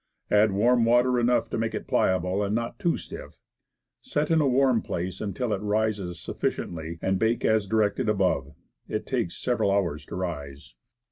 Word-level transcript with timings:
Add 0.31 0.51
warm 0.53 0.83
water 0.83 1.19
enough 1.19 1.51
to 1.51 1.59
make 1.59 1.75
it 1.75 1.85
pliable, 1.85 2.41
and 2.43 2.55
not 2.55 2.79
too 2.79 2.97
stiff; 2.97 3.37
set 4.01 4.31
in 4.31 4.41
a 4.41 4.47
warm 4.47 4.81
place 4.81 5.21
until 5.21 5.53
it 5.53 5.61
rises 5.61 6.19
sufficiently, 6.19 6.97
and 7.03 7.19
bake 7.19 7.45
as 7.45 7.67
directed 7.67 8.09
above. 8.09 8.55
It 8.89 9.05
takes 9.05 9.37
several 9.37 9.69
hours 9.69 10.03
to 10.07 10.15
rise. 10.15 10.73